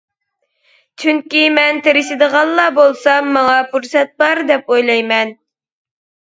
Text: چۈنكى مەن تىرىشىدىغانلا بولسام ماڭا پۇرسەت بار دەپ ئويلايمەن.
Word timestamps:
چۈنكى 1.01 1.43
مەن 1.57 1.81
تىرىشىدىغانلا 1.87 2.65
بولسام 2.79 3.29
ماڭا 3.37 3.59
پۇرسەت 3.75 4.15
بار 4.25 4.43
دەپ 4.49 4.75
ئويلايمەن. 4.75 5.37